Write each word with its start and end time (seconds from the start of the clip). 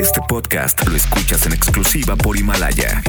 Este 0.00 0.20
podcast 0.28 0.84
lo 0.88 0.96
escuchas 0.96 1.46
en 1.46 1.52
exclusiva 1.52 2.16
por 2.16 2.36
Himalaya. 2.36 3.02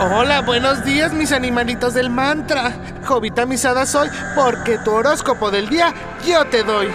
Hola, 0.00 0.40
buenos 0.40 0.84
días 0.84 1.12
mis 1.12 1.32
animalitos 1.32 1.92
del 1.92 2.08
mantra. 2.08 2.72
Jovita 3.04 3.44
misada 3.44 3.84
soy 3.84 4.08
porque 4.34 4.78
tu 4.78 4.92
horóscopo 4.92 5.50
del 5.50 5.68
día 5.68 5.92
yo 6.26 6.46
te 6.46 6.62
doy. 6.62 6.88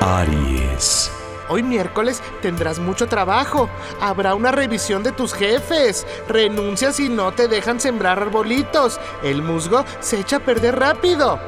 Aries. 0.00 1.10
Hoy 1.48 1.64
miércoles 1.64 2.22
tendrás 2.40 2.78
mucho 2.78 3.08
trabajo. 3.08 3.68
Habrá 4.00 4.34
una 4.36 4.52
revisión 4.52 5.02
de 5.02 5.10
tus 5.10 5.34
jefes. 5.34 6.06
Renuncias 6.28 7.00
y 7.00 7.08
no 7.08 7.32
te 7.32 7.48
dejan 7.48 7.80
sembrar 7.80 8.20
arbolitos. 8.20 9.00
El 9.24 9.42
musgo 9.42 9.84
se 10.00 10.20
echa 10.20 10.36
a 10.36 10.40
perder 10.40 10.78
rápido. 10.78 11.40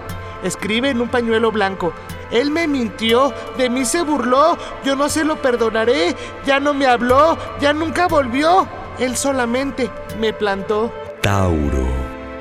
Escribe 0.42 0.90
en 0.90 1.00
un 1.00 1.10
pañuelo 1.10 1.52
blanco. 1.52 1.92
Él 2.30 2.50
me 2.50 2.68
mintió, 2.68 3.32
de 3.56 3.70
mí 3.70 3.84
se 3.84 4.02
burló, 4.02 4.56
yo 4.84 4.96
no 4.96 5.08
se 5.08 5.24
lo 5.24 5.40
perdonaré, 5.42 6.16
ya 6.46 6.60
no 6.60 6.74
me 6.74 6.86
habló, 6.86 7.36
ya 7.60 7.72
nunca 7.72 8.06
volvió. 8.06 8.68
Él 8.98 9.16
solamente 9.16 9.90
me 10.18 10.32
plantó. 10.32 10.92
Tauro. 11.22 11.88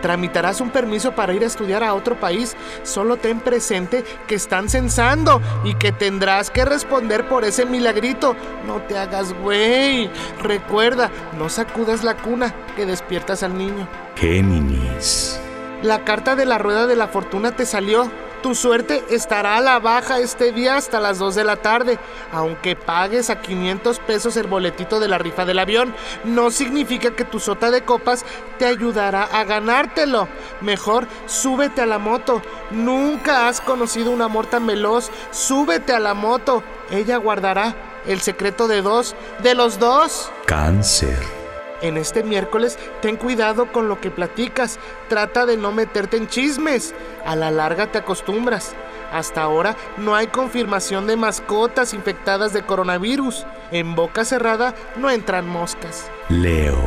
Tramitarás 0.01 0.61
un 0.61 0.69
permiso 0.69 1.11
para 1.11 1.33
ir 1.33 1.43
a 1.43 1.47
estudiar 1.47 1.83
a 1.83 1.93
otro 1.93 2.19
país. 2.19 2.55
Solo 2.83 3.17
ten 3.17 3.41
presente 3.41 4.03
que 4.27 4.35
están 4.35 4.69
censando 4.69 5.41
y 5.63 5.73
que 5.75 5.91
tendrás 5.91 6.49
que 6.51 6.63
responder 6.63 7.27
por 7.27 7.43
ese 7.43 7.65
milagrito. 7.65 8.35
No 8.65 8.81
te 8.83 8.97
hagas 8.97 9.33
güey. 9.33 10.09
Recuerda, 10.41 11.11
no 11.37 11.49
sacudas 11.49 12.03
la 12.03 12.15
cuna 12.15 12.53
que 12.75 12.85
despiertas 12.85 13.43
al 13.43 13.57
niño. 13.57 13.87
Géminis. 14.15 15.39
La 15.81 16.03
carta 16.03 16.35
de 16.35 16.45
la 16.45 16.57
rueda 16.57 16.87
de 16.87 16.95
la 16.95 17.07
fortuna 17.07 17.51
te 17.51 17.65
salió. 17.65 18.09
Tu 18.41 18.55
suerte 18.55 19.03
estará 19.09 19.57
a 19.57 19.61
la 19.61 19.79
baja 19.79 20.19
este 20.19 20.53
día 20.53 20.77
hasta 20.77 21.01
las 21.01 21.19
2 21.19 21.35
de 21.35 21.43
la 21.43 21.57
tarde. 21.57 21.99
Aunque 22.31 22.75
pagues 22.75 23.29
a 23.29 23.41
500 23.41 23.99
pesos 23.99 24.37
el 24.37 24.47
boletito 24.47 24.99
de 24.99 25.09
la 25.09 25.17
rifa 25.17 25.43
del 25.43 25.59
avión, 25.59 25.93
no 26.23 26.49
significa 26.49 27.11
que 27.11 27.25
tu 27.25 27.39
sota 27.39 27.69
de 27.69 27.83
copas 27.83 28.23
te 28.57 28.65
ayudará 28.65 29.23
a 29.23 29.43
ganártelo. 29.43 30.29
Mejor 30.61 31.07
súbete 31.25 31.81
a 31.81 31.85
la 31.85 31.99
moto. 31.99 32.41
Nunca 32.71 33.49
has 33.49 33.59
conocido 33.59 34.11
un 34.11 34.21
amor 34.21 34.45
tan 34.45 34.65
veloz. 34.65 35.09
Súbete 35.31 35.91
a 35.91 35.99
la 35.99 36.13
moto. 36.13 36.63
Ella 36.91 37.17
guardará 37.17 37.75
el 38.05 38.21
secreto 38.21 38.67
de 38.67 38.81
dos, 38.81 39.15
de 39.43 39.53
los 39.53 39.79
dos. 39.79 40.31
Cáncer. 40.45 41.38
En 41.81 41.97
este 41.97 42.23
miércoles, 42.23 42.77
ten 43.01 43.15
cuidado 43.15 43.71
con 43.71 43.87
lo 43.87 44.01
que 44.01 44.11
platicas. 44.11 44.79
Trata 45.07 45.45
de 45.45 45.57
no 45.57 45.71
meterte 45.71 46.17
en 46.17 46.27
chismes. 46.27 46.93
A 47.25 47.35
la 47.35 47.51
larga 47.51 47.91
te 47.91 47.99
acostumbras. 47.99 48.75
Hasta 49.11 49.41
ahora 49.41 49.75
no 49.97 50.15
hay 50.15 50.27
confirmación 50.27 51.07
de 51.07 51.15
mascotas 51.15 51.93
infectadas 51.93 52.53
de 52.53 52.63
coronavirus. 52.63 53.45
En 53.71 53.95
boca 53.95 54.25
cerrada 54.25 54.75
no 54.97 55.09
entran 55.09 55.47
moscas. 55.47 56.09
Leo. 56.29 56.77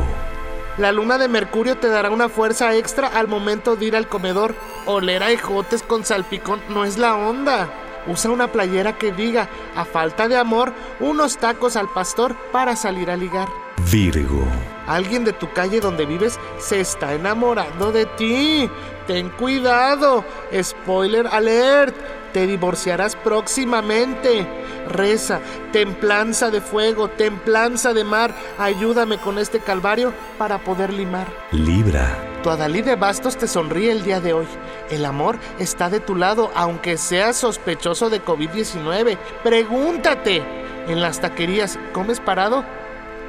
La 0.77 0.91
luna 0.91 1.17
de 1.17 1.27
Mercurio 1.27 1.77
te 1.77 1.87
dará 1.87 2.09
una 2.09 2.29
fuerza 2.29 2.73
extra 2.75 3.07
al 3.07 3.27
momento 3.27 3.75
de 3.75 3.85
ir 3.85 3.95
al 3.95 4.07
comedor. 4.07 4.55
Oler 4.85 5.21
a 5.21 5.31
ejotes 5.31 5.83
con 5.83 6.03
salpicón 6.05 6.61
no 6.69 6.85
es 6.85 6.97
la 6.97 7.15
onda. 7.15 7.69
Usa 8.07 8.31
una 8.31 8.51
playera 8.51 8.97
que 8.97 9.11
diga, 9.11 9.49
a 9.75 9.85
falta 9.85 10.27
de 10.27 10.35
amor, 10.35 10.73
unos 10.99 11.37
tacos 11.37 11.75
al 11.75 11.89
pastor 11.89 12.35
para 12.51 12.75
salir 12.75 13.09
a 13.11 13.17
ligar. 13.17 13.47
Virgo. 13.91 14.45
Alguien 14.87 15.23
de 15.23 15.33
tu 15.33 15.51
calle 15.53 15.79
donde 15.79 16.05
vives 16.05 16.39
se 16.57 16.81
está 16.81 17.13
enamorando 17.13 17.91
de 17.91 18.05
ti. 18.05 18.69
Ten 19.07 19.29
cuidado. 19.29 20.25
Spoiler 20.61 21.27
alert. 21.27 21.95
Te 22.33 22.47
divorciarás 22.47 23.15
próximamente. 23.15 24.45
Reza, 24.89 25.39
templanza 25.71 26.49
de 26.49 26.59
fuego, 26.59 27.09
templanza 27.09 27.93
de 27.93 28.03
mar. 28.03 28.35
Ayúdame 28.57 29.19
con 29.19 29.37
este 29.37 29.59
calvario 29.59 30.11
para 30.37 30.57
poder 30.57 30.91
limar. 30.91 31.27
Libra. 31.51 32.17
Tu 32.41 32.49
Adalí 32.49 32.81
de 32.81 32.95
Bastos 32.95 33.37
te 33.37 33.47
sonríe 33.47 33.91
el 33.91 34.03
día 34.03 34.19
de 34.19 34.33
hoy. 34.33 34.47
El 34.89 35.05
amor 35.05 35.37
está 35.59 35.89
de 35.89 36.01
tu 36.01 36.15
lado, 36.15 36.51
aunque 36.55 36.97
seas 36.97 37.37
sospechoso 37.37 38.09
de 38.09 38.23
COVID-19. 38.23 39.17
Pregúntate. 39.43 40.43
En 40.87 41.01
las 41.01 41.21
taquerías, 41.21 41.79
¿comes 41.93 42.19
parado? 42.19 42.65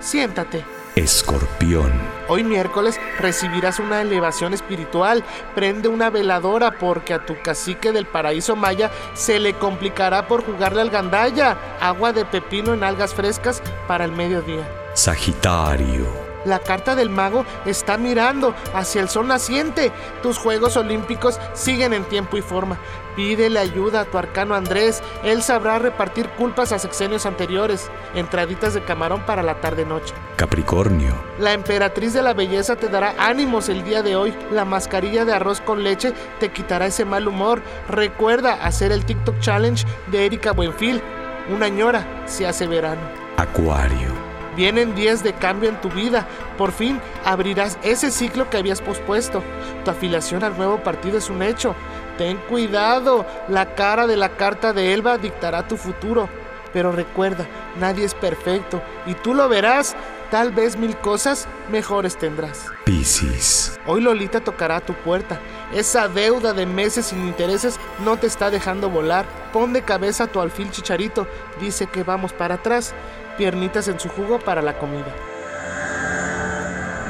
Siéntate. 0.04 0.62
Escorpión. 0.96 1.90
Hoy 2.28 2.44
miércoles 2.44 3.00
recibirás 3.18 3.78
una 3.78 4.02
elevación 4.02 4.52
espiritual. 4.52 5.24
Prende 5.54 5.88
una 5.88 6.10
veladora 6.10 6.78
porque 6.78 7.14
a 7.14 7.24
tu 7.24 7.40
cacique 7.42 7.90
del 7.90 8.04
paraíso 8.04 8.54
maya 8.54 8.90
se 9.14 9.40
le 9.40 9.54
complicará 9.54 10.28
por 10.28 10.44
jugarle 10.44 10.82
al 10.82 10.90
gandalla. 10.90 11.56
Agua 11.80 12.12
de 12.12 12.26
pepino 12.26 12.74
en 12.74 12.84
algas 12.84 13.14
frescas 13.14 13.62
para 13.88 14.04
el 14.04 14.12
mediodía. 14.12 14.68
Sagitario. 14.92 16.33
La 16.44 16.58
carta 16.58 16.94
del 16.94 17.10
mago 17.10 17.44
está 17.64 17.96
mirando 17.96 18.54
hacia 18.74 19.00
el 19.00 19.08
sol 19.08 19.28
naciente. 19.28 19.92
Tus 20.22 20.38
Juegos 20.38 20.76
Olímpicos 20.76 21.38
siguen 21.54 21.92
en 21.92 22.04
tiempo 22.04 22.36
y 22.36 22.42
forma. 22.42 22.78
Pídele 23.16 23.58
ayuda 23.58 24.00
a 24.00 24.04
tu 24.04 24.18
arcano 24.18 24.54
Andrés. 24.54 25.02
Él 25.22 25.42
sabrá 25.42 25.78
repartir 25.78 26.28
culpas 26.30 26.72
a 26.72 26.78
sexenios 26.78 27.26
anteriores. 27.26 27.90
Entraditas 28.14 28.74
de 28.74 28.82
camarón 28.82 29.24
para 29.24 29.42
la 29.42 29.60
tarde-noche. 29.60 30.14
Capricornio. 30.36 31.14
La 31.38 31.52
emperatriz 31.52 32.12
de 32.12 32.22
la 32.22 32.34
belleza 32.34 32.76
te 32.76 32.88
dará 32.88 33.14
ánimos 33.18 33.68
el 33.68 33.84
día 33.84 34.02
de 34.02 34.16
hoy. 34.16 34.34
La 34.50 34.64
mascarilla 34.64 35.24
de 35.24 35.32
arroz 35.32 35.60
con 35.60 35.82
leche 35.82 36.12
te 36.40 36.50
quitará 36.50 36.86
ese 36.86 37.04
mal 37.04 37.28
humor. 37.28 37.62
Recuerda 37.88 38.54
hacer 38.54 38.92
el 38.92 39.04
TikTok 39.04 39.38
Challenge 39.40 39.84
de 40.10 40.26
Erika 40.26 40.52
Buenfil. 40.52 41.00
Una 41.48 41.68
ñora 41.68 42.04
se 42.26 42.46
hace 42.46 42.66
verano. 42.66 43.02
Acuario. 43.36 44.23
Vienen 44.56 44.94
días 44.94 45.22
de 45.22 45.32
cambio 45.32 45.68
en 45.68 45.80
tu 45.80 45.88
vida. 45.90 46.26
Por 46.56 46.72
fin 46.72 47.00
abrirás 47.24 47.78
ese 47.82 48.10
ciclo 48.10 48.48
que 48.50 48.56
habías 48.56 48.80
pospuesto. 48.80 49.42
Tu 49.84 49.90
afiliación 49.90 50.44
al 50.44 50.56
nuevo 50.56 50.82
partido 50.82 51.18
es 51.18 51.30
un 51.30 51.42
hecho. 51.42 51.74
Ten 52.18 52.36
cuidado. 52.48 53.26
La 53.48 53.74
cara 53.74 54.06
de 54.06 54.16
la 54.16 54.30
carta 54.30 54.72
de 54.72 54.92
Elba 54.92 55.18
dictará 55.18 55.66
tu 55.66 55.76
futuro. 55.76 56.28
Pero 56.74 56.92
recuerda, 56.92 57.46
nadie 57.78 58.04
es 58.04 58.12
perfecto. 58.12 58.82
Y 59.06 59.14
tú 59.14 59.32
lo 59.32 59.48
verás. 59.48 59.96
Tal 60.30 60.50
vez 60.50 60.76
mil 60.76 60.96
cosas 60.96 61.46
mejores 61.70 62.18
tendrás. 62.18 62.66
Piscis. 62.84 63.78
Hoy 63.86 64.00
Lolita 64.00 64.40
tocará 64.40 64.76
a 64.76 64.80
tu 64.80 64.92
puerta. 64.92 65.38
Esa 65.72 66.08
deuda 66.08 66.52
de 66.52 66.66
meses 66.66 67.06
sin 67.06 67.24
intereses 67.24 67.78
no 68.04 68.16
te 68.16 68.26
está 68.26 68.50
dejando 68.50 68.90
volar. 68.90 69.24
Pon 69.52 69.72
de 69.72 69.82
cabeza 69.82 70.26
tu 70.26 70.40
alfil 70.40 70.72
chicharito. 70.72 71.28
Dice 71.60 71.86
que 71.86 72.02
vamos 72.02 72.32
para 72.32 72.56
atrás 72.56 72.94
piernitas 73.36 73.86
en 73.88 74.00
su 74.00 74.08
jugo 74.08 74.40
para 74.40 74.60
la 74.62 74.76
comida. 74.76 75.14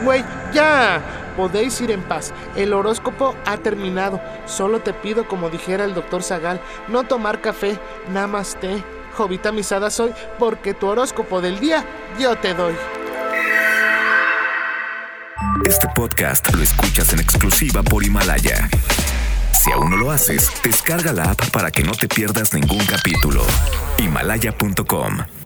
Güey, 0.03 0.23
ya. 0.53 1.01
Podéis 1.37 1.81
ir 1.81 1.91
en 1.91 2.03
paz. 2.03 2.33
El 2.55 2.73
horóscopo 2.73 3.35
ha 3.45 3.57
terminado. 3.57 4.21
Solo 4.47 4.81
te 4.81 4.93
pido, 4.93 5.27
como 5.27 5.51
dijera 5.51 5.85
el 5.85 5.95
doctor 5.95 6.23
Zagal, 6.23 6.61
no 6.89 7.05
tomar 7.05 7.41
café, 7.41 7.79
nada 8.09 8.29
más 8.29 8.55
té. 8.61 8.85
Jovita 9.15 9.53
misada 9.53 9.91
soy 9.91 10.13
porque 10.39 10.75
tu 10.75 10.87
horóscopo 10.87 11.41
del 11.41 11.61
día 11.61 11.85
yo 12.19 12.37
te 12.37 12.55
doy. 12.55 12.75
Este 15.67 15.87
podcast 15.95 16.53
lo 16.55 16.63
escuchas 16.63 17.13
en 17.13 17.21
exclusiva 17.21 17.83
por 17.83 18.05
Himalaya. 18.05 18.69
Si 19.53 19.73
aún 19.73 19.91
no 19.91 19.97
lo 19.97 20.11
haces, 20.11 20.51
descarga 20.63 21.13
la 21.13 21.31
app 21.31 21.51
para 21.51 21.71
que 21.71 21.83
no 21.83 21.93
te 21.93 22.07
pierdas 22.07 22.53
ningún 22.53 22.85
capítulo. 22.85 23.43
Himalaya.com 23.99 25.44